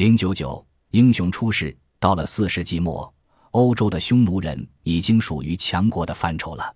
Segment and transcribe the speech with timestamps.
[0.00, 1.76] 零九九，英雄出世。
[1.98, 3.12] 到了四世纪末，
[3.50, 6.74] 欧洲的匈奴人已经属于强国的范畴了。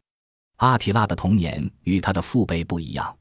[0.56, 3.16] 阿提拉的童年与他的父辈不一样，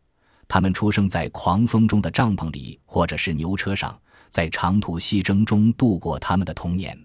[0.45, 3.97] 他们出生在狂风中的帐篷里，或者是牛车上，
[4.27, 6.99] 在长途西征中度过他们的童年。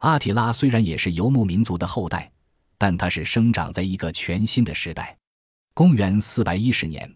[0.00, 2.30] 阿提拉虽然也是游牧民族的后代，
[2.76, 5.16] 但他是生长在一个全新的时代。
[5.72, 7.10] 公元四百一十年，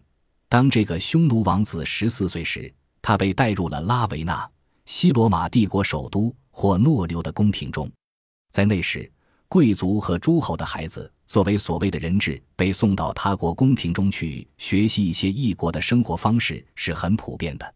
[0.49, 4.49] 当这个匈奴王子十四岁时，他被带入了拉维纳。
[4.93, 7.89] 西罗马帝国首都或诺留的宫廷中，
[8.51, 9.09] 在那时，
[9.47, 17.73] 贵族和诸侯的孩子作为所谓的人质，被送到他国宫廷中去学习一些异国的生活方式是很普遍的。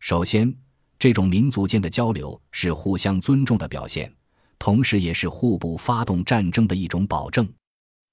[0.00, 0.54] 首先，
[0.98, 4.14] 这种民族间的交流是互相尊重的表现，
[4.58, 7.50] 同时也是互不发动战争的一种保证。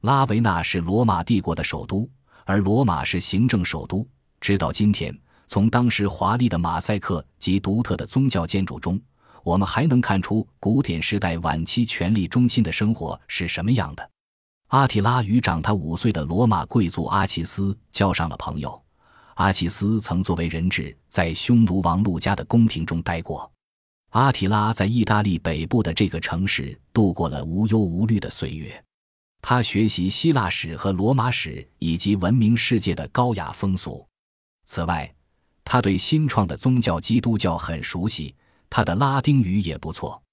[0.03, 2.09] 拉维纳是罗马帝国的首都，
[2.45, 4.07] 而罗马是行政首都，
[4.39, 5.13] 直到今天。
[5.47, 8.99] 从当时华丽的马赛克及独特的宗教建筑中，
[9.43, 14.09] 我们还能看出古典时代晚期权力中心的生活是什么样的。
[14.67, 18.79] 阿提拉与长他五岁的罗马贵族阿奇斯交上了朋友。
[19.35, 23.49] 阿奇斯曾作为人质在匈奴王路加的宫廷中待过。
[24.09, 28.83] 阿提拉在意大利北部的这个城市度过了无忧无虑的岁月。
[29.41, 34.05] 他学习希腊史和罗马史以及闻名世界的高雅风俗。
[34.65, 35.09] 此外，
[35.69, 38.33] 他对新创的宗教基督教很熟悉，
[38.69, 40.23] 他的拉丁语也不错。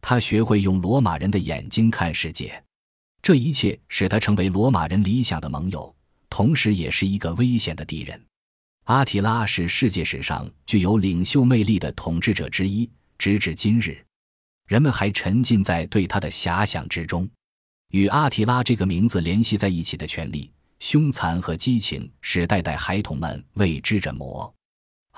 [0.00, 2.64] 他学会用罗马人的眼睛看世界，
[3.20, 5.94] 这一切使他成为罗马人理想的盟友，
[6.30, 8.18] 同时也是一个危险的敌人。
[8.84, 14.02] 阿提拉是世界史上具有领袖魅力的统治者之一，直至今日，
[14.68, 17.28] 人们还沉浸在对他的遐想之中。
[17.90, 24.50] 与阿提拉这个名字联系在一起的权力、凶残和激情，使代代孩童们为之着魔。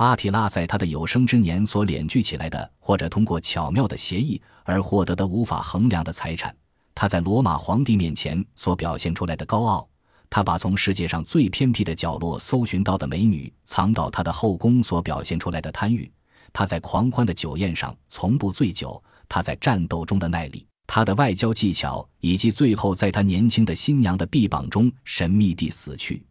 [0.01, 6.57] 阿提拉在他的有生之年所敛聚起来的，或者通过巧妙的协议而获得的无法衡量的财产，
[6.95, 9.87] 他在罗马皇帝面前所表现出来的高傲，
[10.31, 16.11] 他把从世界上最偏僻的角落搜寻到的美女藏到他的后宫所表现出来的贪欲，
[16.51, 26.25] 他在狂欢的酒宴上从不醉酒，他在战斗中的耐力，他的外交技巧，以及最后在他年轻的新娘的臂膀中神秘地死去。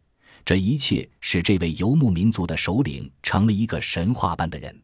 [0.44, 4.82] 这一切使这位游牧民族的首领成了一个神话般的人。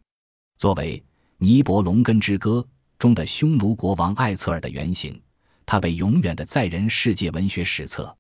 [0.59, 0.99] 作为
[1.39, 2.67] 《尼伯龙根之歌》
[2.99, 5.21] 中的匈奴国王艾策尔的原型，
[5.65, 8.17] 他被永远的载人世界文学史册。